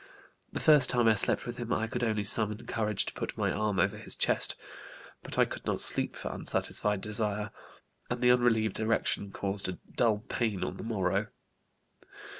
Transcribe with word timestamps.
The 0.51 0.59
first 0.59 0.89
time 0.89 1.07
I 1.07 1.13
slept 1.13 1.45
with 1.45 1.57
him 1.57 1.71
I 1.71 1.85
could 1.85 2.03
only 2.03 2.23
summon 2.23 2.65
courage 2.65 3.05
to 3.05 3.13
put 3.13 3.37
my 3.37 3.51
arm 3.51 3.77
over 3.79 3.97
his 3.97 4.15
chest, 4.15 4.55
but 5.21 5.37
I 5.37 5.45
could 5.45 5.63
not 5.67 5.79
sleep 5.79 6.15
for 6.15 6.29
unsatisfied 6.31 7.01
desire, 7.01 7.51
and 8.09 8.19
the 8.19 8.31
unrelieved 8.31 8.79
erection 8.79 9.29
caused 9.31 9.69
a 9.69 9.77
dull 9.95 10.23
pain 10.27 10.63
on 10.63 10.77
the 10.77 10.83
morrow. 10.83 11.27